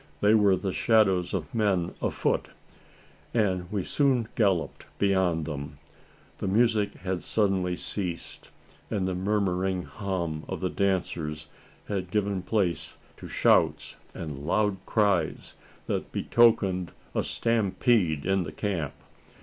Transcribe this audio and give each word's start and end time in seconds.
They 0.19 0.33
were 0.33 0.55
the 0.55 0.73
shadows 0.73 1.31
of 1.31 1.53
men 1.53 1.93
afoot; 2.01 2.47
and 3.35 3.71
we 3.71 3.83
soon 3.83 4.27
galloped 4.33 4.87
beyond 4.97 5.45
them. 5.45 5.77
The 6.39 6.47
music 6.47 6.95
had 6.95 7.21
suddenly 7.21 7.75
ceased; 7.75 8.49
and 8.89 9.07
the 9.07 9.13
murmuring 9.13 9.83
hum 9.83 10.43
of 10.47 10.59
the 10.59 10.71
dancers 10.71 11.49
had 11.87 12.09
given 12.09 12.41
place 12.41 12.97
to 13.17 13.27
shouts 13.27 13.97
and 14.15 14.39
loud 14.47 14.77
cries, 14.87 15.53
that 15.85 16.11
betokened 16.11 16.93
a 17.13 17.21
stampede 17.21 18.25
in 18.25 18.41
the 18.41 18.51
camp. 18.51 18.95